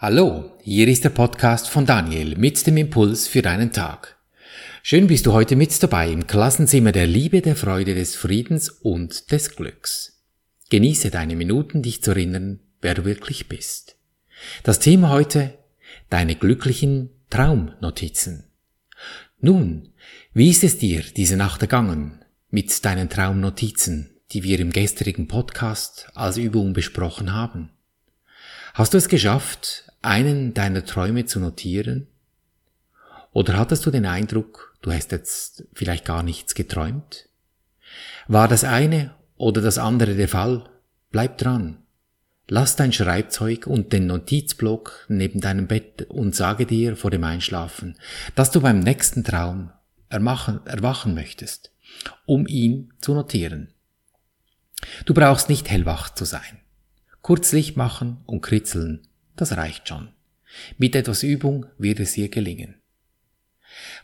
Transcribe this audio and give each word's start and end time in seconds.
Hallo, 0.00 0.52
hier 0.62 0.86
ist 0.86 1.02
der 1.02 1.10
Podcast 1.10 1.68
von 1.68 1.84
Daniel 1.84 2.38
mit 2.38 2.64
dem 2.68 2.76
Impuls 2.76 3.26
für 3.26 3.42
deinen 3.42 3.72
Tag. 3.72 4.16
Schön 4.84 5.08
bist 5.08 5.26
du 5.26 5.32
heute 5.32 5.56
mit 5.56 5.82
dabei 5.82 6.12
im 6.12 6.28
Klassenzimmer 6.28 6.92
der 6.92 7.08
Liebe, 7.08 7.42
der 7.42 7.56
Freude, 7.56 7.96
des 7.96 8.14
Friedens 8.14 8.70
und 8.70 9.32
des 9.32 9.56
Glücks. 9.56 10.22
Genieße 10.70 11.10
deine 11.10 11.34
Minuten, 11.34 11.82
dich 11.82 12.00
zu 12.00 12.12
erinnern, 12.12 12.60
wer 12.80 12.94
du 12.94 13.04
wirklich 13.04 13.48
bist. 13.48 13.96
Das 14.62 14.78
Thema 14.78 15.08
heute, 15.08 15.58
deine 16.10 16.36
glücklichen 16.36 17.10
Traumnotizen. 17.28 18.44
Nun, 19.40 19.94
wie 20.32 20.50
ist 20.50 20.62
es 20.62 20.78
dir 20.78 21.02
diese 21.16 21.36
Nacht 21.36 21.62
ergangen 21.62 22.24
mit 22.50 22.84
deinen 22.84 23.08
Traumnotizen, 23.08 24.10
die 24.30 24.44
wir 24.44 24.60
im 24.60 24.70
gestrigen 24.70 25.26
Podcast 25.26 26.08
als 26.14 26.36
Übung 26.36 26.72
besprochen 26.72 27.32
haben? 27.32 27.70
Hast 28.78 28.94
du 28.94 28.98
es 28.98 29.08
geschafft, 29.08 29.90
einen 30.02 30.54
deiner 30.54 30.84
Träume 30.84 31.24
zu 31.24 31.40
notieren? 31.40 32.06
Oder 33.32 33.58
hattest 33.58 33.84
du 33.84 33.90
den 33.90 34.06
Eindruck, 34.06 34.76
du 34.82 34.92
hast 34.92 35.10
jetzt 35.10 35.64
vielleicht 35.72 36.04
gar 36.04 36.22
nichts 36.22 36.54
geträumt? 36.54 37.28
War 38.28 38.46
das 38.46 38.62
eine 38.62 39.16
oder 39.36 39.62
das 39.62 39.78
andere 39.78 40.14
der 40.14 40.28
Fall? 40.28 40.70
Bleib 41.10 41.38
dran. 41.38 41.78
Lass 42.46 42.76
dein 42.76 42.92
Schreibzeug 42.92 43.66
und 43.66 43.92
den 43.92 44.06
Notizblock 44.06 45.06
neben 45.08 45.40
deinem 45.40 45.66
Bett 45.66 46.06
und 46.08 46.36
sage 46.36 46.64
dir 46.64 46.94
vor 46.96 47.10
dem 47.10 47.24
Einschlafen, 47.24 47.98
dass 48.36 48.52
du 48.52 48.60
beim 48.60 48.78
nächsten 48.78 49.24
Traum 49.24 49.72
ermachen, 50.08 50.64
erwachen 50.66 51.16
möchtest, 51.16 51.72
um 52.26 52.46
ihn 52.46 52.92
zu 53.00 53.14
notieren. 53.14 53.74
Du 55.04 55.14
brauchst 55.14 55.48
nicht 55.48 55.68
hellwach 55.68 56.14
zu 56.14 56.24
sein. 56.24 56.60
Kurz 57.28 57.52
Licht 57.52 57.76
machen 57.76 58.22
und 58.24 58.40
kritzeln 58.40 59.06
das 59.36 59.54
reicht 59.54 59.86
schon. 59.86 60.08
Mit 60.78 60.96
etwas 60.96 61.22
Übung 61.22 61.66
wird 61.76 62.00
es 62.00 62.14
dir 62.14 62.30
gelingen. 62.30 62.80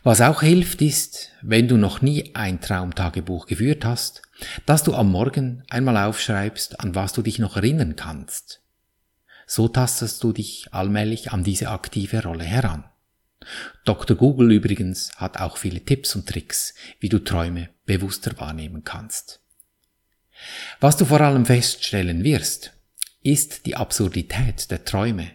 Was 0.03 0.21
auch 0.21 0.43
hilft 0.43 0.79
ist, 0.83 1.31
wenn 1.41 1.67
du 1.67 1.75
noch 1.75 2.03
nie 2.03 2.35
ein 2.35 2.61
Traumtagebuch 2.61 3.47
geführt 3.47 3.83
hast, 3.83 4.21
dass 4.67 4.83
du 4.83 4.93
am 4.93 5.11
Morgen 5.11 5.63
einmal 5.71 5.97
aufschreibst, 5.97 6.79
an 6.79 6.93
was 6.93 7.13
du 7.13 7.23
dich 7.23 7.39
noch 7.39 7.55
erinnern 7.55 7.95
kannst. 7.95 8.61
So 9.47 9.69
tastest 9.69 10.23
du 10.23 10.31
dich 10.31 10.67
allmählich 10.71 11.31
an 11.31 11.43
diese 11.43 11.69
aktive 11.69 12.21
Rolle 12.21 12.43
heran. 12.43 12.83
Dr. 13.85 14.15
Google 14.15 14.51
übrigens 14.51 15.15
hat 15.15 15.39
auch 15.39 15.57
viele 15.57 15.83
Tipps 15.83 16.15
und 16.15 16.29
Tricks, 16.29 16.75
wie 16.99 17.09
du 17.09 17.17
Träume 17.17 17.69
bewusster 17.87 18.37
wahrnehmen 18.37 18.83
kannst. 18.83 19.39
Was 20.79 20.95
du 20.95 21.05
vor 21.05 21.21
allem 21.21 21.47
feststellen 21.47 22.23
wirst, 22.23 22.75
ist 23.25 23.65
die 23.65 23.75
Absurdität 23.75 24.69
der 24.69 24.85
Träume, 24.85 25.31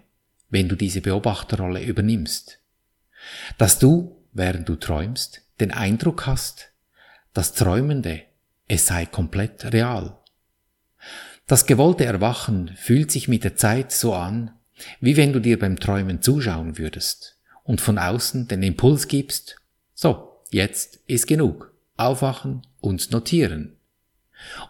wenn 0.49 0.69
du 0.69 0.77
diese 0.77 1.01
Beobachterrolle 1.01 1.83
übernimmst. 1.83 2.61
Dass 3.59 3.81
du, 3.81 4.17
während 4.33 4.69
du 4.69 4.77
träumst, 4.77 5.43
den 5.59 5.73
Eindruck 5.73 6.27
hast, 6.27 6.71
das 7.35 7.53
Träumende, 7.53 8.23
es 8.69 8.87
sei 8.87 9.07
komplett 9.07 9.73
real. 9.73 10.17
Das 11.49 11.67
gewollte 11.67 12.05
Erwachen 12.05 12.71
fühlt 12.77 13.11
sich 13.11 13.27
mit 13.27 13.43
der 13.43 13.57
Zeit 13.57 13.91
so 13.91 14.15
an, 14.15 14.53
wie 15.01 15.17
wenn 15.17 15.33
du 15.33 15.41
dir 15.41 15.59
beim 15.59 15.81
Träumen 15.81 16.23
zuschauen 16.23 16.79
würdest 16.79 17.39
und 17.65 17.81
von 17.81 17.99
außen 17.99 18.47
den 18.47 18.63
Impuls 18.63 19.09
gibst, 19.09 19.57
so, 19.95 20.45
jetzt 20.51 21.01
ist 21.09 21.27
genug, 21.27 21.75
aufwachen 21.97 22.63
und 22.81 23.11
notieren. 23.11 23.77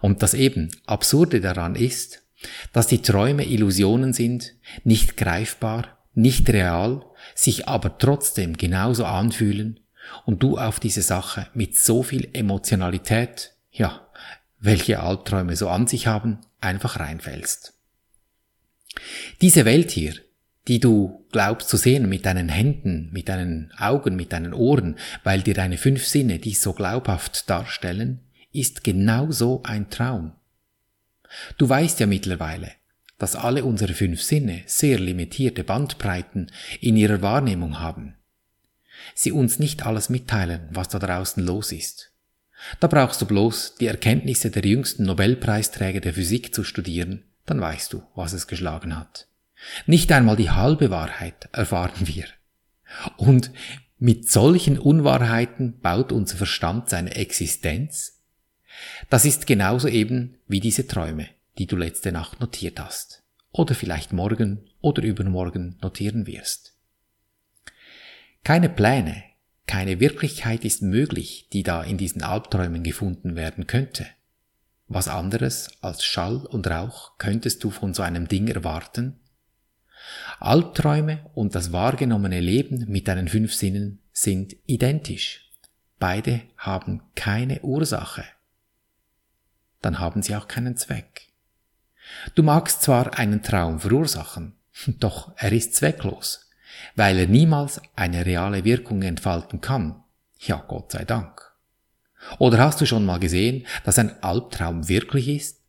Und 0.00 0.22
das 0.22 0.32
eben 0.32 0.70
Absurde 0.86 1.42
daran 1.42 1.74
ist, 1.74 2.22
dass 2.72 2.86
die 2.86 3.02
Träume 3.02 3.44
Illusionen 3.44 4.12
sind, 4.12 4.54
nicht 4.84 5.16
greifbar, 5.16 5.98
nicht 6.14 6.48
real, 6.50 7.04
sich 7.34 7.68
aber 7.68 7.98
trotzdem 7.98 8.56
genauso 8.56 9.04
anfühlen 9.04 9.80
und 10.24 10.42
du 10.42 10.58
auf 10.58 10.80
diese 10.80 11.02
Sache 11.02 11.46
mit 11.54 11.76
so 11.76 12.02
viel 12.02 12.28
Emotionalität, 12.32 13.52
ja, 13.70 14.06
welche 14.58 15.00
Albträume 15.00 15.56
so 15.56 15.68
an 15.68 15.86
sich 15.86 16.06
haben, 16.06 16.38
einfach 16.60 16.98
reinfällst. 17.00 17.74
Diese 19.40 19.64
Welt 19.64 19.90
hier, 19.90 20.14
die 20.68 20.80
du 20.80 21.26
glaubst 21.32 21.68
zu 21.68 21.76
sehen 21.76 22.08
mit 22.08 22.26
deinen 22.26 22.48
Händen, 22.48 23.08
mit 23.12 23.28
deinen 23.28 23.72
Augen, 23.78 24.16
mit 24.16 24.32
deinen 24.32 24.52
Ohren, 24.52 24.96
weil 25.24 25.42
dir 25.42 25.54
deine 25.54 25.78
fünf 25.78 26.06
Sinne 26.06 26.38
dies 26.38 26.62
so 26.62 26.72
glaubhaft 26.72 27.48
darstellen, 27.48 28.20
ist 28.52 28.84
genauso 28.84 29.62
ein 29.62 29.90
Traum. 29.90 30.32
Du 31.58 31.68
weißt 31.68 32.00
ja 32.00 32.06
mittlerweile, 32.06 32.72
dass 33.18 33.36
alle 33.36 33.64
unsere 33.64 33.94
fünf 33.94 34.22
Sinne 34.22 34.62
sehr 34.66 34.98
limitierte 34.98 35.64
Bandbreiten 35.64 36.50
in 36.80 36.96
ihrer 36.96 37.22
Wahrnehmung 37.22 37.78
haben. 37.78 38.16
Sie 39.14 39.32
uns 39.32 39.58
nicht 39.58 39.86
alles 39.86 40.08
mitteilen, 40.08 40.68
was 40.70 40.88
da 40.88 40.98
draußen 40.98 41.44
los 41.44 41.72
ist. 41.72 42.12
Da 42.80 42.86
brauchst 42.86 43.20
du 43.22 43.26
bloß 43.26 43.76
die 43.76 43.86
Erkenntnisse 43.86 44.50
der 44.50 44.64
jüngsten 44.64 45.04
Nobelpreisträger 45.04 46.00
der 46.00 46.14
Physik 46.14 46.54
zu 46.54 46.64
studieren, 46.64 47.24
dann 47.46 47.60
weißt 47.60 47.92
du, 47.92 48.02
was 48.14 48.32
es 48.32 48.46
geschlagen 48.46 48.96
hat. 48.96 49.26
Nicht 49.86 50.12
einmal 50.12 50.36
die 50.36 50.50
halbe 50.50 50.90
Wahrheit 50.90 51.48
erfahren 51.52 52.06
wir. 52.06 52.24
Und 53.16 53.50
mit 53.98 54.30
solchen 54.30 54.78
Unwahrheiten 54.78 55.80
baut 55.80 56.12
unser 56.12 56.36
Verstand 56.36 56.88
seine 56.88 57.14
Existenz 57.14 58.19
das 59.08 59.24
ist 59.24 59.46
genauso 59.46 59.88
eben 59.88 60.36
wie 60.46 60.60
diese 60.60 60.86
Träume, 60.86 61.28
die 61.58 61.66
du 61.66 61.76
letzte 61.76 62.12
Nacht 62.12 62.40
notiert 62.40 62.80
hast. 62.80 63.22
Oder 63.52 63.74
vielleicht 63.74 64.12
morgen 64.12 64.68
oder 64.80 65.02
übermorgen 65.02 65.76
notieren 65.82 66.26
wirst. 66.26 66.74
Keine 68.44 68.68
Pläne, 68.68 69.22
keine 69.66 70.00
Wirklichkeit 70.00 70.64
ist 70.64 70.82
möglich, 70.82 71.48
die 71.52 71.62
da 71.62 71.82
in 71.82 71.98
diesen 71.98 72.22
Albträumen 72.22 72.82
gefunden 72.82 73.36
werden 73.36 73.66
könnte. 73.66 74.06
Was 74.88 75.08
anderes 75.08 75.70
als 75.82 76.04
Schall 76.04 76.46
und 76.46 76.66
Rauch 76.66 77.18
könntest 77.18 77.62
du 77.62 77.70
von 77.70 77.94
so 77.94 78.02
einem 78.02 78.26
Ding 78.26 78.48
erwarten? 78.48 79.20
Albträume 80.40 81.30
und 81.34 81.54
das 81.54 81.72
wahrgenommene 81.72 82.40
Leben 82.40 82.86
mit 82.88 83.06
deinen 83.06 83.28
fünf 83.28 83.54
Sinnen 83.54 84.00
sind 84.12 84.56
identisch. 84.66 85.50
Beide 85.98 86.40
haben 86.56 87.02
keine 87.14 87.60
Ursache 87.60 88.24
dann 89.80 89.98
haben 89.98 90.22
sie 90.22 90.36
auch 90.36 90.48
keinen 90.48 90.76
Zweck. 90.76 91.28
Du 92.34 92.42
magst 92.42 92.82
zwar 92.82 93.18
einen 93.18 93.42
Traum 93.42 93.80
verursachen, 93.80 94.56
doch 94.86 95.32
er 95.36 95.52
ist 95.52 95.74
zwecklos, 95.74 96.48
weil 96.96 97.18
er 97.18 97.26
niemals 97.26 97.80
eine 97.96 98.26
reale 98.26 98.64
Wirkung 98.64 99.02
entfalten 99.02 99.60
kann. 99.60 100.02
Ja, 100.38 100.64
Gott 100.66 100.92
sei 100.92 101.04
Dank. 101.04 101.50
Oder 102.38 102.58
hast 102.58 102.80
du 102.80 102.86
schon 102.86 103.04
mal 103.04 103.18
gesehen, 103.18 103.66
dass 103.84 103.98
ein 103.98 104.22
Albtraum 104.22 104.88
wirklich 104.88 105.28
ist? 105.28 105.60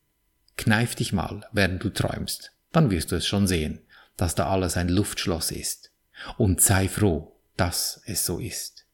Kneif 0.57 0.95
dich 0.95 1.13
mal, 1.13 1.47
während 1.51 1.83
du 1.83 1.89
träumst, 1.89 2.51
dann 2.71 2.91
wirst 2.91 3.11
du 3.11 3.15
es 3.15 3.25
schon 3.25 3.47
sehen, 3.47 3.81
dass 4.17 4.35
da 4.35 4.49
alles 4.49 4.77
ein 4.77 4.89
Luftschloss 4.89 5.51
ist. 5.51 5.91
Und 6.37 6.61
sei 6.61 6.87
froh, 6.87 7.35
dass 7.57 8.01
es 8.05 8.25
so 8.25 8.37
ist. 8.37 8.85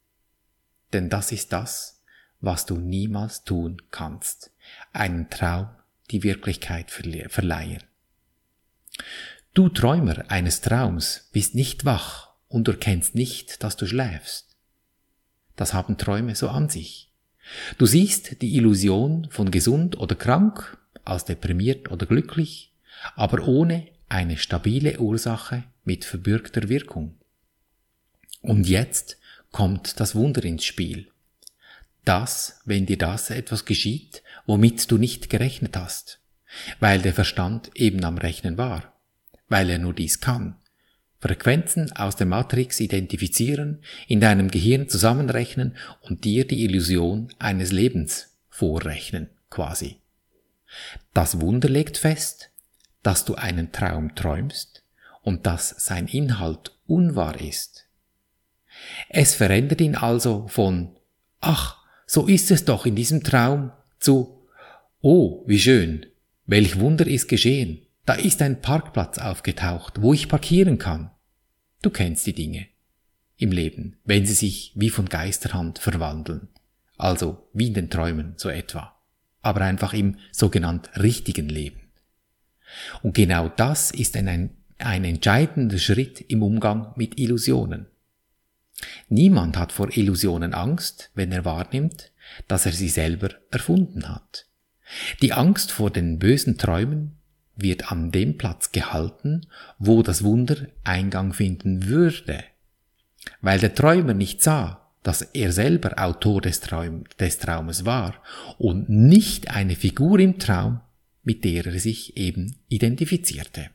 Denn 0.94 1.10
das 1.10 1.32
ist 1.32 1.52
das, 1.52 2.02
was 2.40 2.66
du 2.66 2.78
niemals 2.78 3.44
tun 3.44 3.82
kannst 3.92 4.52
einen 4.94 5.30
Traum 5.30 5.70
die 6.12 6.24
Wirklichkeit 6.24 6.92
verleihen. 6.92 7.84
Du 9.54 9.70
Träumer 9.70 10.30
eines 10.30 10.62
Traums 10.62 11.30
bist 11.32 11.56
nicht 11.56 11.86
wach 11.86 12.30
und 12.48 12.68
erkennst 12.68 13.16
nicht, 13.16 13.64
dass 13.64 13.76
du 13.76 13.86
schläfst. 13.88 14.56
Das 15.56 15.74
haben 15.74 15.98
Träume 15.98 16.36
so 16.36 16.50
an 16.50 16.70
sich. 16.70 17.12
Du 17.78 17.86
siehst 17.86 18.42
die 18.42 18.56
Illusion 18.56 19.28
von 19.32 19.52
gesund 19.52 19.98
oder 19.98 20.16
krank, 20.16 20.78
als 21.04 21.26
deprimiert 21.26 21.90
oder 21.90 22.06
glücklich, 22.06 22.74
aber 23.16 23.48
ohne 23.48 23.88
eine 24.10 24.38
stabile 24.38 25.00
Ursache 25.00 25.64
mit 25.84 26.06
verbürgter 26.06 26.70
Wirkung. 26.70 27.16
Und 28.42 28.68
jetzt 28.68 29.18
kommt 29.52 30.00
das 30.00 30.16
Wunder 30.16 30.44
ins 30.44 30.66
Spiel 30.66 31.12
das, 32.08 32.62
wenn 32.64 32.86
dir 32.86 32.98
das 32.98 33.30
etwas 33.30 33.66
geschieht, 33.66 34.24
womit 34.48 34.90
du 34.90 34.98
nicht 34.98 35.30
gerechnet 35.30 35.78
hast, 35.78 36.20
weil 36.80 37.02
der 37.02 37.14
Verstand 37.14 37.70
eben 37.76 38.04
am 38.04 38.18
Rechnen 38.18 38.58
war, 38.58 38.94
weil 39.48 39.70
er 39.70 39.78
nur 39.78 39.94
dies 39.94 40.20
kann. 40.20 40.56
Frequenzen 41.20 41.92
aus 41.94 42.16
der 42.16 42.28
Matrix 42.28 42.80
identifizieren, 42.80 43.84
in 44.08 44.22
deinem 44.22 44.50
Gehirn 44.50 44.88
zusammenrechnen 44.88 45.76
und 46.02 46.24
dir 46.24 46.48
die 46.48 46.64
Illusion 46.64 47.30
eines 47.40 47.72
Lebens 47.72 48.38
vorrechnen, 48.50 49.30
quasi. 49.50 49.98
Das 51.14 51.42
Wunder 51.42 51.70
legt 51.70 51.98
fest, 51.98 52.50
dass 53.04 53.26
du 53.26 53.36
einen 53.36 53.72
Traum 53.72 54.16
träumst 54.16 54.84
und 55.22 55.46
dass 55.46 55.70
sein 55.70 56.08
Inhalt 56.08 56.76
unwahr 56.86 57.40
ist. 57.42 57.86
Es 59.10 59.34
verändert 59.34 59.82
ihn 59.82 59.96
also 59.96 60.48
von 60.48 60.96
Ach, 61.40 61.78
so 62.06 62.28
ist 62.28 62.52
es 62.52 62.66
doch 62.66 62.86
in 62.86 62.96
diesem 62.96 63.24
Traum 63.24 63.72
zu 64.00 64.37
Oh, 65.02 65.44
wie 65.46 65.60
schön, 65.60 66.08
welch 66.48 66.80
Wunder 66.80 67.06
ist 67.06 67.28
geschehen, 67.28 67.86
da 68.06 68.14
ist 68.14 68.42
ein 68.42 68.62
Parkplatz 68.62 69.20
aufgetaucht, 69.20 70.02
wo 70.02 70.12
ich 70.12 70.28
parkieren 70.28 70.80
kann. 70.80 71.12
Du 71.84 71.92
kennst 71.92 72.26
die 72.26 72.34
Dinge 72.34 72.66
im 73.38 73.52
Leben, 73.52 73.98
wenn 74.06 74.26
sie 74.26 74.34
sich 74.34 74.72
wie 74.74 74.90
von 74.90 75.08
Geisterhand 75.08 75.78
verwandeln. 75.78 76.48
Also 76.98 77.48
wie 77.54 77.68
in 77.68 77.76
den 77.76 77.92
Träumen, 77.92 78.34
so 78.38 78.50
etwa. 78.50 79.00
Aber 79.44 79.62
einfach 79.62 79.94
im 79.94 80.18
sogenannt 80.32 80.90
richtigen 80.98 81.48
Leben. 81.48 81.92
Und 83.04 83.14
genau 83.14 83.50
das 83.50 83.92
ist 83.92 84.18
ein, 84.18 84.50
ein 84.80 85.04
entscheidender 85.04 85.78
Schritt 85.78 86.22
im 86.22 86.42
Umgang 86.42 86.94
mit 86.96 87.20
Illusionen. 87.20 87.86
Niemand 89.10 89.58
hat 89.58 89.72
vor 89.72 89.96
Illusionen 89.96 90.56
Angst, 90.56 91.12
wenn 91.14 91.32
er 91.32 91.46
wahrnimmt, 91.46 92.12
dass 92.48 92.66
er 92.66 92.72
sie 92.72 92.90
selber 92.90 93.30
erfunden 93.52 94.10
hat. 94.10 94.47
Die 95.22 95.34
Angst 95.34 95.72
vor 95.72 95.92
den 95.92 96.20
bösen 96.20 96.58
Träumen 96.58 97.18
wird 97.56 97.92
an 97.92 98.12
dem 98.12 98.38
Platz 98.38 98.72
gehalten, 98.72 99.48
wo 99.80 100.04
das 100.04 100.24
Wunder 100.24 100.68
Eingang 100.84 101.34
finden 101.34 101.88
würde. 101.88 102.44
Weil 103.42 103.60
der 103.60 103.74
Träumer 103.74 104.14
nicht 104.14 104.42
sah, 104.42 104.88
dass 105.04 105.22
er 105.22 105.52
selber 105.52 105.94
Autor 106.04 106.42
des, 106.42 106.60
Traum, 106.60 107.06
des 107.20 107.40
Traumes 107.40 107.86
war 107.86 108.16
und 108.58 108.90
nicht 108.90 109.50
eine 109.50 109.76
Figur 109.76 110.20
im 110.20 110.38
Traum, 110.38 110.82
mit 111.24 111.44
der 111.44 111.66
er 111.66 111.80
sich 111.80 112.18
eben 112.18 112.58
identifizierte. 112.68 113.70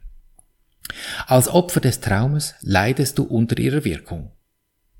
Als 1.26 1.48
Opfer 1.48 1.80
des 1.80 2.00
Traumes 2.00 2.54
leidest 2.60 3.18
du 3.18 3.24
unter 3.24 3.58
ihrer 3.58 3.84
Wirkung, 3.84 4.32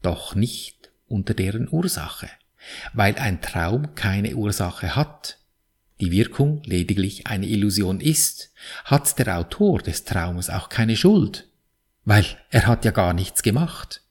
doch 0.01 0.35
nicht 0.35 0.91
unter 1.07 1.35
deren 1.35 1.69
Ursache, 1.69 2.29
weil 2.93 3.17
ein 3.17 3.41
Traum 3.41 3.95
keine 3.95 4.35
Ursache 4.35 4.97
hat, 4.97 5.39
die 6.03 6.11
Wirkung 6.11 6.61
lediglich 6.65 7.29
eine 7.29 7.47
Illusion 7.47 8.01
ist, 8.01 8.53
hat 8.85 9.21
der 9.21 9.39
Autor 9.39 9.81
des 9.81 10.03
Traumes 10.03 10.51
auch 10.51 10.69
keine 10.69 10.97
Schuld, 10.97 11.49
weil 12.05 12.27
er 12.51 12.67
hat 12.67 12.85
ja 12.85 12.91
gar 12.91 13.15
nichts 13.15 13.45
gemacht. 13.45 14.03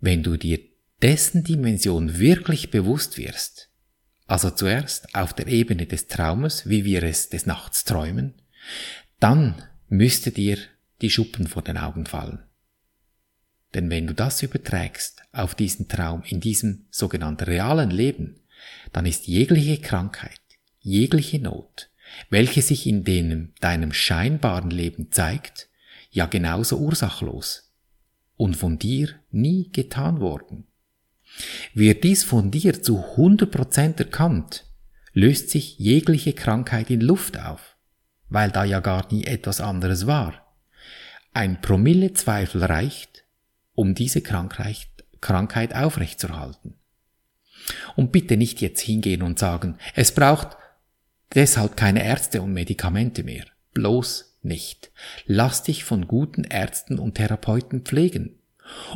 Wenn 0.00 0.22
du 0.22 0.38
dir 0.38 0.60
dessen 1.02 1.44
Dimension 1.44 2.18
wirklich 2.18 2.70
bewusst 2.70 3.18
wirst, 3.18 3.68
also 4.26 4.48
zuerst 4.48 5.14
auf 5.14 5.34
der 5.34 5.46
Ebene 5.46 5.84
des 5.84 6.06
Traumes, 6.06 6.66
wie 6.66 6.86
wir 6.86 7.02
es 7.02 7.28
des 7.28 7.44
Nachts 7.44 7.84
träumen, 7.84 8.32
dann 9.20 9.62
müsste 9.88 10.30
dir 10.30 10.56
die 11.02 11.10
Schuppen 11.10 11.48
vor 11.48 11.60
den 11.60 11.76
Augen 11.76 12.06
fallen. 12.06 12.42
Denn 13.74 13.90
wenn 13.90 14.06
du 14.06 14.14
das 14.14 14.42
überträgst 14.42 15.20
auf 15.32 15.54
diesen 15.54 15.88
Traum 15.88 16.22
in 16.22 16.40
diesem 16.40 16.86
sogenannten 16.90 17.44
realen 17.44 17.90
Leben, 17.90 18.40
dann 18.94 19.04
ist 19.04 19.26
jegliche 19.26 19.78
Krankheit, 19.82 20.40
jegliche 20.82 21.38
Not, 21.38 21.88
welche 22.28 22.62
sich 22.62 22.86
in 22.86 23.04
deinem, 23.04 23.52
deinem 23.60 23.92
scheinbaren 23.92 24.70
Leben 24.70 25.10
zeigt, 25.10 25.68
ja 26.10 26.26
genauso 26.26 26.76
ursachlos 26.78 27.72
und 28.36 28.56
von 28.56 28.78
dir 28.78 29.08
nie 29.30 29.70
getan 29.72 30.20
worden. 30.20 30.66
Wird 31.74 32.04
dies 32.04 32.24
von 32.24 32.50
dir 32.50 32.82
zu 32.82 32.98
100% 32.98 33.98
erkannt, 33.98 34.66
löst 35.12 35.50
sich 35.50 35.78
jegliche 35.78 36.34
Krankheit 36.34 36.90
in 36.90 37.00
Luft 37.00 37.38
auf, 37.38 37.76
weil 38.28 38.50
da 38.50 38.64
ja 38.64 38.80
gar 38.80 39.10
nie 39.12 39.24
etwas 39.24 39.60
anderes 39.60 40.06
war. 40.06 40.54
Ein 41.32 41.60
Promille 41.62 42.12
Zweifel 42.12 42.64
reicht, 42.64 43.24
um 43.74 43.94
diese 43.94 44.20
Krankheit, 44.20 44.88
Krankheit 45.20 45.74
aufrechtzuerhalten. 45.74 46.74
Und 47.96 48.12
bitte 48.12 48.36
nicht 48.36 48.60
jetzt 48.60 48.80
hingehen 48.80 49.22
und 49.22 49.38
sagen, 49.38 49.78
es 49.94 50.12
braucht 50.12 50.56
Deshalb 51.34 51.76
keine 51.76 52.04
Ärzte 52.04 52.42
und 52.42 52.52
Medikamente 52.52 53.24
mehr. 53.24 53.44
Bloß 53.74 54.36
nicht. 54.42 54.90
Lass 55.26 55.62
dich 55.62 55.84
von 55.84 56.08
guten 56.08 56.44
Ärzten 56.44 56.98
und 56.98 57.14
Therapeuten 57.14 57.82
pflegen 57.82 58.38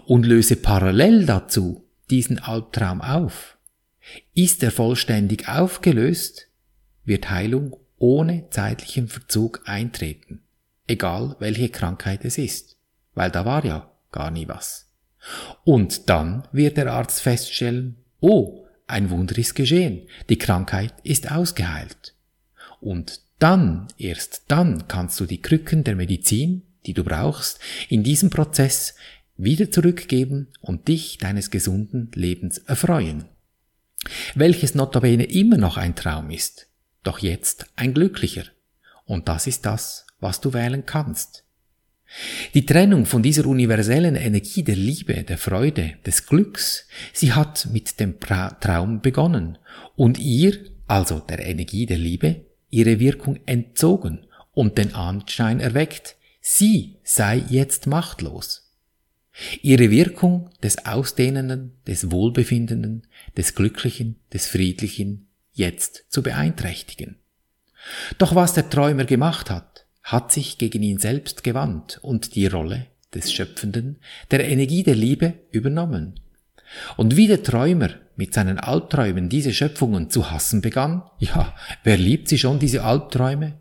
und 0.06 0.26
löse 0.26 0.56
parallel 0.56 1.26
dazu 1.26 1.84
diesen 2.10 2.38
Albtraum 2.38 3.00
auf. 3.00 3.56
Ist 4.34 4.62
er 4.62 4.70
vollständig 4.70 5.48
aufgelöst, 5.48 6.48
wird 7.04 7.30
Heilung 7.30 7.76
ohne 7.98 8.48
zeitlichen 8.50 9.08
Verzug 9.08 9.62
eintreten, 9.64 10.42
egal 10.86 11.36
welche 11.38 11.68
Krankheit 11.68 12.24
es 12.24 12.38
ist, 12.38 12.76
weil 13.14 13.30
da 13.30 13.44
war 13.44 13.64
ja 13.64 13.90
gar 14.12 14.30
nie 14.30 14.46
was. 14.46 14.88
Und 15.64 16.08
dann 16.08 16.46
wird 16.52 16.76
der 16.76 16.92
Arzt 16.92 17.20
feststellen, 17.20 17.96
oh, 18.20 18.66
ein 18.86 19.10
Wunder 19.10 19.36
ist 19.38 19.54
geschehen, 19.54 20.06
die 20.28 20.38
Krankheit 20.38 20.94
ist 21.02 21.30
ausgeheilt. 21.30 22.15
Und 22.86 23.22
dann, 23.40 23.88
erst 23.98 24.44
dann 24.46 24.86
kannst 24.86 25.18
du 25.18 25.26
die 25.26 25.42
Krücken 25.42 25.82
der 25.82 25.96
Medizin, 25.96 26.62
die 26.86 26.94
du 26.94 27.02
brauchst, 27.02 27.58
in 27.88 28.04
diesem 28.04 28.30
Prozess 28.30 28.94
wieder 29.36 29.72
zurückgeben 29.72 30.46
und 30.60 30.86
dich 30.86 31.18
deines 31.18 31.50
gesunden 31.50 32.12
Lebens 32.14 32.58
erfreuen. 32.58 33.24
Welches 34.36 34.76
notabene 34.76 35.24
immer 35.24 35.56
noch 35.56 35.78
ein 35.78 35.96
Traum 35.96 36.30
ist, 36.30 36.68
doch 37.02 37.18
jetzt 37.18 37.66
ein 37.74 37.92
glücklicher. 37.92 38.44
Und 39.04 39.26
das 39.26 39.48
ist 39.48 39.66
das, 39.66 40.06
was 40.20 40.40
du 40.40 40.54
wählen 40.54 40.86
kannst. 40.86 41.42
Die 42.54 42.66
Trennung 42.66 43.04
von 43.04 43.20
dieser 43.20 43.46
universellen 43.46 44.14
Energie 44.14 44.62
der 44.62 44.76
Liebe, 44.76 45.24
der 45.24 45.38
Freude, 45.38 45.94
des 46.06 46.24
Glücks, 46.24 46.86
sie 47.12 47.32
hat 47.32 47.66
mit 47.72 47.98
dem 47.98 48.20
Traum 48.20 49.00
begonnen 49.00 49.58
und 49.96 50.20
ihr, 50.20 50.56
also 50.86 51.18
der 51.18 51.44
Energie 51.44 51.84
der 51.84 51.98
Liebe, 51.98 52.45
ihre 52.70 52.98
Wirkung 53.00 53.38
entzogen 53.46 54.26
und 54.52 54.78
den 54.78 54.94
Anschein 54.94 55.60
erweckt, 55.60 56.16
sie 56.40 56.96
sei 57.04 57.42
jetzt 57.48 57.86
machtlos. 57.86 58.72
Ihre 59.62 59.90
Wirkung 59.90 60.50
des 60.62 60.86
Ausdehnenden, 60.86 61.72
des 61.86 62.10
Wohlbefindenden, 62.10 63.06
des 63.36 63.54
Glücklichen, 63.54 64.16
des 64.32 64.46
Friedlichen 64.46 65.28
jetzt 65.52 66.06
zu 66.08 66.22
beeinträchtigen. 66.22 67.16
Doch 68.18 68.34
was 68.34 68.54
der 68.54 68.70
Träumer 68.70 69.04
gemacht 69.04 69.50
hat, 69.50 69.86
hat 70.02 70.32
sich 70.32 70.58
gegen 70.58 70.82
ihn 70.82 70.98
selbst 70.98 71.44
gewandt 71.44 71.98
und 72.02 72.34
die 72.34 72.46
Rolle 72.46 72.86
des 73.14 73.32
Schöpfenden, 73.32 73.98
der 74.30 74.48
Energie 74.48 74.82
der 74.82 74.94
Liebe 74.94 75.34
übernommen. 75.50 76.20
Und 76.96 77.16
wie 77.16 77.26
der 77.26 77.42
Träumer 77.42 77.90
mit 78.16 78.34
seinen 78.34 78.58
Albträumen 78.58 79.28
diese 79.28 79.52
Schöpfungen 79.52 80.10
zu 80.10 80.30
hassen 80.30 80.62
begann, 80.62 81.02
ja, 81.18 81.54
wer 81.84 81.96
liebt 81.96 82.28
sie 82.28 82.38
schon, 82.38 82.58
diese 82.58 82.82
Albträume? 82.82 83.60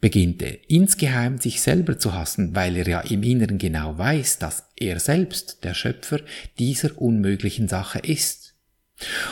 Beginnt 0.00 0.42
er 0.42 0.70
insgeheim 0.70 1.38
sich 1.38 1.62
selber 1.62 1.98
zu 1.98 2.14
hassen, 2.14 2.54
weil 2.54 2.76
er 2.76 2.86
ja 2.86 3.00
im 3.00 3.22
Inneren 3.22 3.58
genau 3.58 3.96
weiß, 3.96 4.38
dass 4.38 4.68
er 4.76 5.00
selbst 5.00 5.64
der 5.64 5.74
Schöpfer 5.74 6.20
dieser 6.58 7.00
unmöglichen 7.00 7.68
Sache 7.68 7.98
ist. 8.00 8.54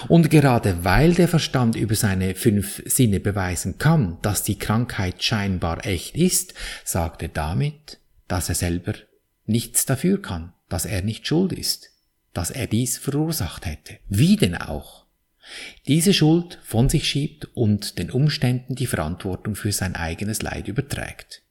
Und 0.09 0.31
gerade 0.31 0.85
weil 0.85 1.15
der 1.15 1.29
Verstand 1.29 1.75
über 1.77 1.95
seine 1.95 2.35
fünf 2.35 2.83
Sinne 2.87 3.21
beweisen 3.21 3.79
kann, 3.79 4.19
dass 4.21 4.43
die 4.43 4.59
Krankheit 4.59 5.23
scheinbar 5.23 5.87
echt 5.87 6.17
ist, 6.17 6.55
sagt 6.85 7.23
er 7.23 7.29
damit, 7.29 7.99
dass 8.29 8.49
er 8.49 8.55
selber 8.55 8.95
nichts 9.47 9.87
dafür 9.87 10.21
kann, 10.21 10.53
dass 10.69 10.85
er 10.87 11.03
nicht 11.03 11.27
schuld 11.27 11.53
ist 11.53 11.94
dass 12.35 12.51
er 12.51 12.67
dies 12.67 12.99
verursacht 12.99 13.65
hätte. 13.65 13.99
Wie 14.09 14.37
denn 14.37 14.57
auch? 14.57 15.07
Diese 15.87 16.13
Schuld 16.13 16.59
von 16.63 16.89
sich 16.89 17.09
schiebt 17.09 17.49
und 17.55 17.99
den 17.99 18.11
Umständen 18.11 18.75
die 18.75 18.87
Verantwortung 18.87 19.55
für 19.55 19.73
sein 19.73 19.95
eigenes 19.95 20.43
Leid 20.43 20.69
überträgt. 20.69 21.43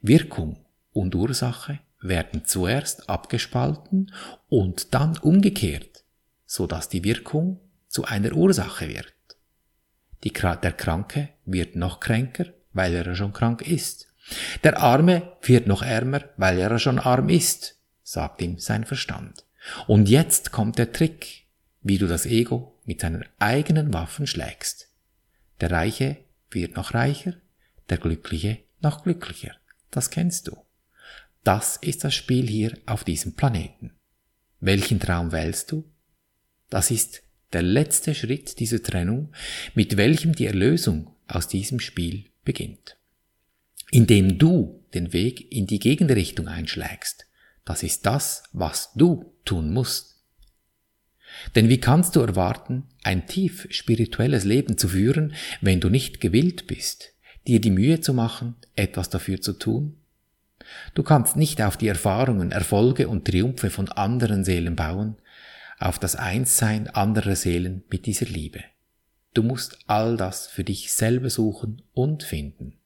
Wirkung 0.00 0.64
und 0.92 1.14
Ursache 1.14 1.80
werden 2.00 2.44
zuerst 2.44 3.08
abgespalten 3.08 4.12
und 4.48 4.94
dann 4.94 5.16
umgekehrt, 5.18 6.04
so 6.46 6.66
dass 6.66 6.88
die 6.88 7.02
Wirkung 7.02 7.60
zu 7.88 8.04
einer 8.04 8.32
Ursache 8.32 8.88
wird. 8.88 9.12
Die, 10.22 10.32
der 10.32 10.72
Kranke 10.72 11.30
wird 11.44 11.76
noch 11.76 12.00
kränker, 12.00 12.46
weil 12.72 12.94
er 12.94 13.14
schon 13.14 13.32
krank 13.32 13.62
ist. 13.62 14.08
Der 14.62 14.78
Arme 14.80 15.32
wird 15.42 15.66
noch 15.66 15.82
ärmer, 15.82 16.22
weil 16.36 16.58
er 16.58 16.78
schon 16.78 16.98
arm 16.98 17.28
ist, 17.28 17.76
sagt 18.02 18.40
ihm 18.40 18.58
sein 18.58 18.84
Verstand. 18.84 19.44
Und 19.86 20.08
jetzt 20.08 20.52
kommt 20.52 20.78
der 20.78 20.92
Trick, 20.92 21.46
wie 21.82 21.98
du 21.98 22.06
das 22.06 22.26
Ego 22.26 22.78
mit 22.84 23.00
seinen 23.00 23.24
eigenen 23.38 23.92
Waffen 23.92 24.26
schlägst. 24.26 24.88
Der 25.60 25.70
Reiche 25.70 26.16
wird 26.50 26.76
noch 26.76 26.94
reicher, 26.94 27.34
der 27.88 27.98
Glückliche 27.98 28.58
noch 28.80 29.02
glücklicher. 29.02 29.54
Das 29.90 30.10
kennst 30.10 30.48
du. 30.48 30.56
Das 31.42 31.76
ist 31.76 32.04
das 32.04 32.14
Spiel 32.14 32.46
hier 32.48 32.78
auf 32.86 33.04
diesem 33.04 33.34
Planeten. 33.34 33.92
Welchen 34.60 34.98
Traum 34.98 35.32
wählst 35.32 35.72
du? 35.72 35.84
Das 36.70 36.90
ist 36.90 37.22
der 37.52 37.62
letzte 37.62 38.14
Schritt 38.14 38.58
dieser 38.58 38.82
Trennung, 38.82 39.32
mit 39.74 39.96
welchem 39.96 40.34
die 40.34 40.46
Erlösung 40.46 41.14
aus 41.28 41.48
diesem 41.48 41.80
Spiel 41.80 42.24
beginnt. 42.44 42.96
Indem 43.90 44.38
du 44.38 44.84
den 44.94 45.12
Weg 45.12 45.52
in 45.52 45.66
die 45.66 45.78
Gegenrichtung 45.78 46.48
einschlägst, 46.48 47.26
das 47.64 47.82
ist 47.82 48.06
das, 48.06 48.44
was 48.52 48.92
du 48.94 49.32
tun 49.44 49.72
musst. 49.72 50.14
Denn 51.54 51.68
wie 51.68 51.80
kannst 51.80 52.16
du 52.16 52.20
erwarten, 52.20 52.84
ein 53.02 53.26
tief 53.26 53.66
spirituelles 53.70 54.44
Leben 54.44 54.78
zu 54.78 54.88
führen, 54.88 55.34
wenn 55.60 55.80
du 55.80 55.88
nicht 55.88 56.20
gewillt 56.20 56.66
bist, 56.66 57.12
dir 57.46 57.60
die 57.60 57.70
Mühe 57.70 58.00
zu 58.00 58.14
machen, 58.14 58.54
etwas 58.76 59.10
dafür 59.10 59.40
zu 59.40 59.54
tun? 59.54 59.96
Du 60.94 61.02
kannst 61.02 61.36
nicht 61.36 61.60
auf 61.60 61.76
die 61.76 61.88
Erfahrungen, 61.88 62.52
Erfolge 62.52 63.08
und 63.08 63.26
Triumphe 63.26 63.70
von 63.70 63.88
anderen 63.88 64.44
Seelen 64.44 64.76
bauen, 64.76 65.16
auf 65.78 65.98
das 65.98 66.16
Einssein 66.16 66.88
anderer 66.88 67.36
Seelen 67.36 67.84
mit 67.90 68.06
dieser 68.06 68.26
Liebe. 68.26 68.60
Du 69.34 69.42
musst 69.42 69.78
all 69.86 70.16
das 70.16 70.46
für 70.46 70.64
dich 70.64 70.92
selber 70.92 71.28
suchen 71.28 71.82
und 71.92 72.22
finden. 72.22 72.78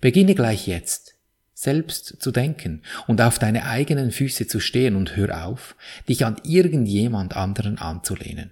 Beginne 0.00 0.34
gleich 0.34 0.68
jetzt, 0.68 1.16
selbst 1.54 2.20
zu 2.20 2.30
denken 2.32 2.82
und 3.06 3.20
auf 3.20 3.38
deine 3.38 3.66
eigenen 3.66 4.10
Füße 4.10 4.46
zu 4.46 4.60
stehen 4.60 4.96
und 4.96 5.16
hör 5.16 5.46
auf, 5.46 5.76
dich 6.08 6.26
an 6.26 6.36
irgendjemand 6.44 7.36
anderen 7.36 7.78
anzulehnen. 7.78 8.50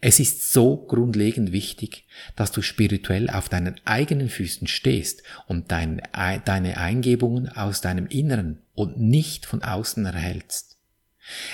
Es 0.00 0.20
ist 0.20 0.52
so 0.52 0.76
grundlegend 0.76 1.50
wichtig, 1.50 2.06
dass 2.36 2.52
du 2.52 2.62
spirituell 2.62 3.30
auf 3.30 3.48
deinen 3.48 3.80
eigenen 3.84 4.28
Füßen 4.28 4.68
stehst 4.68 5.22
und 5.46 5.72
dein, 5.72 6.02
deine 6.44 6.76
Eingebungen 6.76 7.48
aus 7.48 7.80
deinem 7.80 8.06
Inneren 8.06 8.60
und 8.74 9.00
nicht 9.00 9.46
von 9.46 9.62
außen 9.62 10.04
erhältst. 10.04 10.76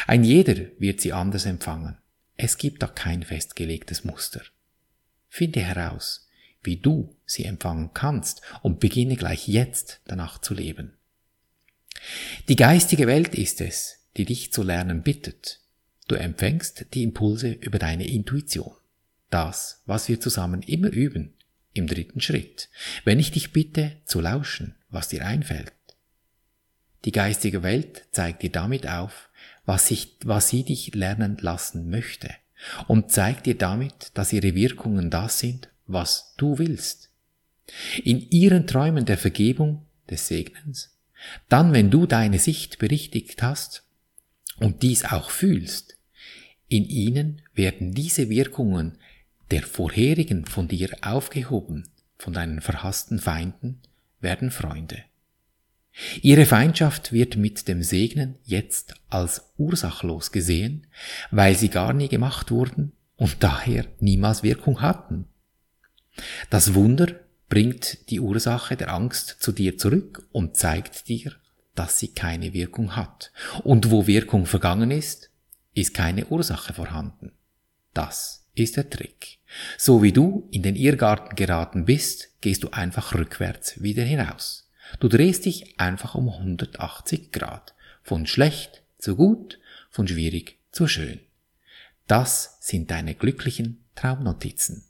Ein 0.06 0.24
jeder 0.24 0.56
wird 0.78 1.00
sie 1.00 1.12
anders 1.12 1.46
empfangen. 1.46 1.96
Es 2.36 2.58
gibt 2.58 2.82
da 2.82 2.86
kein 2.86 3.22
festgelegtes 3.22 4.04
Muster. 4.04 4.42
Finde 5.28 5.60
heraus, 5.60 6.23
wie 6.64 6.76
du 6.76 7.14
sie 7.26 7.44
empfangen 7.44 7.90
kannst 7.94 8.42
und 8.62 8.80
beginne 8.80 9.16
gleich 9.16 9.48
jetzt 9.48 10.00
danach 10.06 10.40
zu 10.40 10.54
leben. 10.54 10.94
Die 12.48 12.56
geistige 12.56 13.06
Welt 13.06 13.34
ist 13.34 13.60
es, 13.60 14.00
die 14.16 14.24
dich 14.24 14.52
zu 14.52 14.62
lernen 14.62 15.02
bittet. 15.02 15.60
Du 16.08 16.16
empfängst 16.16 16.86
die 16.94 17.02
Impulse 17.02 17.52
über 17.52 17.78
deine 17.78 18.06
Intuition. 18.06 18.72
Das, 19.30 19.82
was 19.86 20.08
wir 20.08 20.20
zusammen 20.20 20.62
immer 20.62 20.88
üben, 20.88 21.34
im 21.72 21.86
dritten 21.86 22.20
Schritt, 22.20 22.68
wenn 23.04 23.18
ich 23.18 23.32
dich 23.32 23.52
bitte 23.52 23.96
zu 24.04 24.20
lauschen, 24.20 24.76
was 24.90 25.08
dir 25.08 25.26
einfällt. 25.26 25.72
Die 27.04 27.12
geistige 27.12 27.62
Welt 27.62 28.04
zeigt 28.12 28.42
dir 28.42 28.50
damit 28.50 28.88
auf, 28.88 29.28
was, 29.66 29.90
ich, 29.90 30.16
was 30.24 30.48
sie 30.48 30.62
dich 30.62 30.94
lernen 30.94 31.36
lassen 31.40 31.90
möchte 31.90 32.30
und 32.86 33.10
zeigt 33.10 33.46
dir 33.46 33.58
damit, 33.58 34.10
dass 34.14 34.32
ihre 34.32 34.54
Wirkungen 34.54 35.10
das 35.10 35.38
sind, 35.38 35.68
was 35.86 36.34
du 36.36 36.58
willst. 36.58 37.10
In 38.02 38.30
ihren 38.30 38.66
Träumen 38.66 39.04
der 39.04 39.18
Vergebung, 39.18 39.86
des 40.10 40.28
Segnens, 40.28 40.96
dann 41.48 41.72
wenn 41.72 41.90
du 41.90 42.06
deine 42.06 42.38
Sicht 42.38 42.78
berichtigt 42.78 43.42
hast 43.42 43.84
und 44.58 44.82
dies 44.82 45.04
auch 45.04 45.30
fühlst, 45.30 45.96
in 46.68 46.84
ihnen 46.84 47.42
werden 47.54 47.92
diese 47.92 48.28
Wirkungen 48.28 48.98
der 49.50 49.62
vorherigen 49.62 50.46
von 50.46 50.68
dir 50.68 50.90
aufgehoben, 51.02 51.88
von 52.18 52.32
deinen 52.32 52.60
verhassten 52.60 53.18
Feinden, 53.18 53.80
werden 54.20 54.50
Freunde. 54.50 55.02
Ihre 56.22 56.46
Feindschaft 56.46 57.12
wird 57.12 57.36
mit 57.36 57.68
dem 57.68 57.82
Segnen 57.82 58.36
jetzt 58.44 58.94
als 59.10 59.52
ursachlos 59.58 60.32
gesehen, 60.32 60.86
weil 61.30 61.54
sie 61.54 61.68
gar 61.68 61.92
nie 61.92 62.08
gemacht 62.08 62.50
wurden 62.50 62.92
und 63.16 63.36
daher 63.40 63.84
niemals 64.00 64.42
Wirkung 64.42 64.80
hatten. 64.80 65.26
Das 66.50 66.74
Wunder 66.74 67.08
bringt 67.48 68.10
die 68.10 68.20
Ursache 68.20 68.76
der 68.76 68.92
Angst 68.92 69.36
zu 69.40 69.52
dir 69.52 69.78
zurück 69.78 70.26
und 70.32 70.56
zeigt 70.56 71.08
dir, 71.08 71.32
dass 71.74 71.98
sie 71.98 72.08
keine 72.08 72.52
Wirkung 72.52 72.96
hat. 72.96 73.32
Und 73.62 73.90
wo 73.90 74.06
Wirkung 74.06 74.46
vergangen 74.46 74.90
ist, 74.90 75.30
ist 75.74 75.94
keine 75.94 76.26
Ursache 76.26 76.72
vorhanden. 76.72 77.32
Das 77.92 78.46
ist 78.54 78.76
der 78.76 78.90
Trick. 78.90 79.38
So 79.78 80.02
wie 80.02 80.12
du 80.12 80.48
in 80.50 80.62
den 80.62 80.76
Irrgarten 80.76 81.36
geraten 81.36 81.84
bist, 81.84 82.40
gehst 82.40 82.62
du 82.62 82.70
einfach 82.70 83.14
rückwärts 83.14 83.82
wieder 83.82 84.02
hinaus. 84.02 84.70
Du 85.00 85.08
drehst 85.08 85.44
dich 85.44 85.78
einfach 85.78 86.14
um 86.14 86.28
180 86.28 87.32
Grad. 87.32 87.74
Von 88.02 88.26
schlecht 88.26 88.82
zu 88.98 89.16
gut, 89.16 89.58
von 89.90 90.06
schwierig 90.06 90.58
zu 90.70 90.86
schön. 90.86 91.20
Das 92.06 92.58
sind 92.60 92.90
deine 92.90 93.14
glücklichen 93.14 93.84
Traumnotizen. 93.94 94.84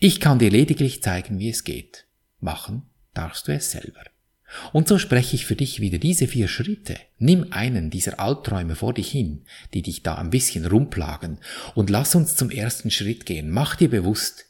Ich 0.00 0.20
kann 0.20 0.38
dir 0.38 0.50
lediglich 0.50 1.02
zeigen, 1.02 1.38
wie 1.38 1.50
es 1.50 1.64
geht. 1.64 2.06
Machen 2.40 2.82
darfst 3.14 3.48
du 3.48 3.52
es 3.52 3.70
selber. 3.70 4.02
Und 4.72 4.86
so 4.86 4.98
spreche 4.98 5.34
ich 5.34 5.46
für 5.46 5.56
dich 5.56 5.80
wieder 5.80 5.98
diese 5.98 6.26
vier 6.28 6.48
Schritte. 6.48 6.96
Nimm 7.18 7.52
einen 7.52 7.90
dieser 7.90 8.20
Albträume 8.20 8.74
vor 8.74 8.92
dich 8.92 9.10
hin, 9.10 9.44
die 9.72 9.82
dich 9.82 10.02
da 10.02 10.16
ein 10.16 10.30
bisschen 10.30 10.66
rumplagen, 10.66 11.38
und 11.74 11.90
lass 11.90 12.14
uns 12.14 12.36
zum 12.36 12.50
ersten 12.50 12.90
Schritt 12.90 13.24
gehen. 13.24 13.50
Mach 13.50 13.76
dir 13.76 13.88
bewusst, 13.88 14.46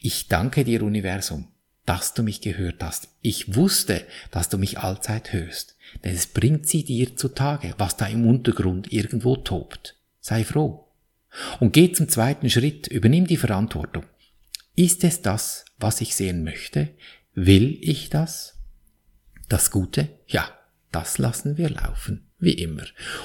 ich 0.00 0.28
danke 0.28 0.64
dir 0.64 0.82
Universum, 0.82 1.48
dass 1.86 2.14
du 2.14 2.22
mich 2.22 2.40
gehört 2.40 2.82
hast. 2.82 3.08
Ich 3.22 3.54
wusste, 3.56 4.04
dass 4.30 4.48
du 4.48 4.58
mich 4.58 4.78
allzeit 4.78 5.32
hörst, 5.32 5.76
denn 6.04 6.14
es 6.14 6.26
bringt 6.26 6.66
sie 6.66 6.84
dir 6.84 7.16
zutage, 7.16 7.74
was 7.78 7.96
da 7.96 8.06
im 8.06 8.26
Untergrund 8.26 8.92
irgendwo 8.92 9.36
tobt. 9.36 9.96
Sei 10.20 10.44
froh. 10.44 10.86
Und 11.60 11.72
geh 11.72 11.92
zum 11.92 12.08
zweiten 12.08 12.50
Schritt, 12.50 12.86
übernimm 12.86 13.26
die 13.26 13.36
Verantwortung. 13.36 14.04
Ist 14.76 15.04
es 15.04 15.22
das, 15.22 15.64
was 15.78 16.02
ich 16.02 16.14
sehen 16.14 16.44
möchte? 16.44 16.90
Will 17.34 17.78
ich 17.80 18.10
das? 18.10 18.58
Das 19.48 19.70
Gute? 19.70 20.08
Ja, 20.26 20.50
das 20.92 21.16
lassen 21.16 21.56
wir 21.56 21.70
laufen, 21.70 22.26
wie 22.38 22.52
immer. 22.52 22.84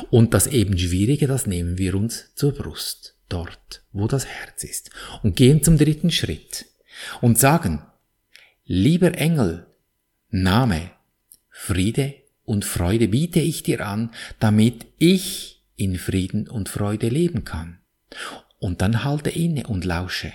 Und 0.10 0.34
das 0.34 0.48
eben 0.48 0.78
Schwierige, 0.78 1.28
das 1.28 1.48
nehmen 1.48 1.78
wir 1.78 1.96
uns 1.96 2.34
zur 2.36 2.54
Brust, 2.54 3.18
dort, 3.28 3.84
wo 3.92 4.08
das 4.08 4.26
Herz 4.26 4.64
ist. 4.64 4.92
Und 5.24 5.36
gehen 5.36 5.62
zum 5.62 5.78
dritten 5.78 6.12
Schritt 6.12 6.68
und 7.22 7.38
sagen, 7.38 7.82
Lieber 8.66 9.14
Engel, 9.16 9.68
Name, 10.30 10.92
Friede 11.50 12.16
und 12.46 12.64
Freude 12.64 13.10
biete 13.10 13.42
ich 13.42 13.64
dir 13.64 13.86
an, 13.86 14.12
damit 14.40 14.86
ich 14.98 15.66
in 15.76 15.98
Frieden 15.98 16.48
und 16.48 16.70
Freude 16.70 17.10
leben 17.10 17.44
kann. 17.44 17.80
Und 18.60 18.82
dann 18.82 19.04
halte 19.04 19.30
inne 19.30 19.68
und 19.68 19.84
lausche, 19.84 20.32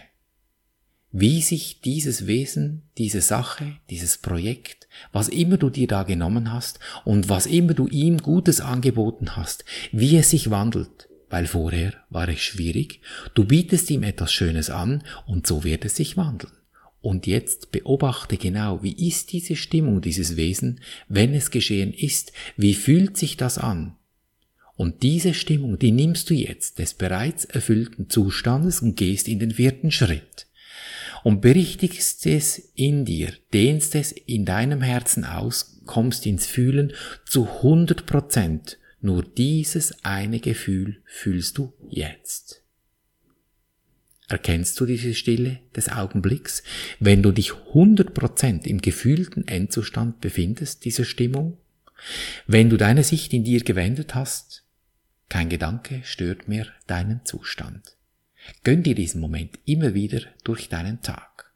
wie 1.18 1.40
sich 1.40 1.80
dieses 1.80 2.26
Wesen, 2.26 2.82
diese 2.98 3.22
Sache, 3.22 3.78
dieses 3.88 4.18
Projekt, 4.18 4.86
was 5.12 5.28
immer 5.30 5.56
du 5.56 5.70
dir 5.70 5.86
da 5.86 6.02
genommen 6.02 6.52
hast 6.52 6.78
und 7.06 7.30
was 7.30 7.46
immer 7.46 7.72
du 7.72 7.88
ihm 7.88 8.18
Gutes 8.18 8.60
angeboten 8.60 9.34
hast, 9.34 9.64
wie 9.92 10.18
es 10.18 10.28
sich 10.28 10.50
wandelt, 10.50 11.08
weil 11.30 11.46
vorher 11.46 11.94
war 12.10 12.28
es 12.28 12.40
schwierig, 12.40 13.00
du 13.32 13.46
bietest 13.46 13.88
ihm 13.90 14.02
etwas 14.02 14.30
Schönes 14.30 14.68
an 14.68 15.04
und 15.26 15.46
so 15.46 15.64
wird 15.64 15.86
es 15.86 15.96
sich 15.96 16.18
wandeln. 16.18 16.52
Und 17.00 17.26
jetzt 17.26 17.72
beobachte 17.72 18.36
genau, 18.36 18.82
wie 18.82 19.08
ist 19.08 19.32
diese 19.32 19.56
Stimmung 19.56 20.02
dieses 20.02 20.36
Wesen, 20.36 20.80
wenn 21.08 21.32
es 21.32 21.50
geschehen 21.50 21.94
ist, 21.94 22.32
wie 22.58 22.74
fühlt 22.74 23.16
sich 23.16 23.38
das 23.38 23.56
an? 23.56 23.96
Und 24.74 25.02
diese 25.02 25.32
Stimmung, 25.32 25.78
die 25.78 25.92
nimmst 25.92 26.28
du 26.28 26.34
jetzt 26.34 26.78
des 26.78 26.92
bereits 26.92 27.46
erfüllten 27.46 28.10
Zustandes 28.10 28.82
und 28.82 28.96
gehst 28.96 29.28
in 29.28 29.38
den 29.38 29.52
vierten 29.52 29.90
Schritt. 29.90 30.45
Und 31.24 31.40
berichtigst 31.40 32.26
es 32.26 32.72
in 32.74 33.04
dir, 33.04 33.32
dehnst 33.52 33.94
es 33.94 34.12
in 34.12 34.44
deinem 34.44 34.82
Herzen 34.82 35.24
aus, 35.24 35.80
kommst 35.86 36.26
ins 36.26 36.46
Fühlen 36.46 36.92
zu 37.24 37.46
100 37.46 38.06
Prozent. 38.06 38.78
Nur 39.00 39.22
dieses 39.22 40.04
eine 40.04 40.40
Gefühl 40.40 41.02
fühlst 41.04 41.58
du 41.58 41.72
jetzt. 41.88 42.62
Erkennst 44.28 44.80
du 44.80 44.86
diese 44.86 45.14
Stille 45.14 45.60
des 45.76 45.88
Augenblicks, 45.88 46.64
wenn 46.98 47.22
du 47.22 47.30
dich 47.30 47.52
100% 47.52 48.66
im 48.66 48.80
gefühlten 48.80 49.46
Endzustand 49.46 50.20
befindest, 50.20 50.84
dieser 50.84 51.04
Stimmung? 51.04 51.58
Wenn 52.46 52.68
du 52.68 52.76
deine 52.76 53.04
Sicht 53.04 53.32
in 53.32 53.44
dir 53.44 53.60
gewendet 53.60 54.14
hast? 54.14 54.64
Kein 55.28 55.48
Gedanke 55.48 56.00
stört 56.04 56.48
mehr 56.48 56.66
deinen 56.86 57.24
Zustand. 57.24 57.95
Gönn 58.64 58.82
dir 58.82 58.94
diesen 58.94 59.20
Moment 59.20 59.58
immer 59.64 59.94
wieder 59.94 60.20
durch 60.44 60.68
deinen 60.68 61.02
Tag. 61.02 61.52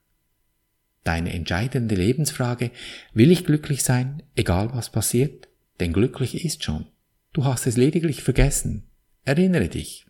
Deine 1.05 1.33
entscheidende 1.33 1.95
Lebensfrage, 1.95 2.71
will 3.15 3.31
ich 3.31 3.45
glücklich 3.45 3.83
sein, 3.83 4.23
egal 4.37 4.75
was 4.75 4.91
passiert? 4.91 5.49
Denn 5.81 5.93
glücklich 5.93 6.45
ist 6.45 6.63
schon. 6.63 6.87
Du 7.33 7.45
hast 7.45 7.67
es 7.67 7.77
lediglich 7.77 8.23
vergessen. 8.23 8.85
Erinnere 9.25 9.69
dich. 9.69 10.07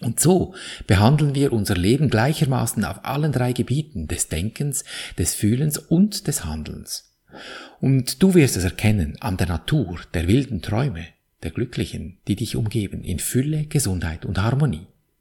Und 0.00 0.18
so 0.18 0.54
behandeln 0.86 1.34
wir 1.34 1.52
unser 1.52 1.76
Leben 1.76 2.08
gleichermaßen 2.08 2.84
auf 2.84 3.04
allen 3.04 3.32
drei 3.32 3.52
Gebieten 3.52 4.08
des 4.08 4.28
Denkens, 4.28 4.84
des 5.18 5.34
Fühlens 5.34 5.78
und 5.78 6.26
des 6.26 6.44
Handelns. 6.44 7.12
Und 7.80 8.22
du 8.22 8.34
wirst 8.34 8.56
es 8.56 8.64
erkennen 8.64 9.16
an 9.20 9.36
der 9.36 9.46
Natur 9.46 10.00
der 10.14 10.26
wilden 10.26 10.62
Träume, 10.62 11.06
der 11.42 11.50
Glücklichen, 11.50 12.18
die 12.26 12.36
dich 12.36 12.56
umgeben, 12.56 13.04
in 13.04 13.18
Fülle, 13.18 13.66
Gesundheit 13.66 14.24
und 14.24 14.38
Harmonie. 14.40 14.86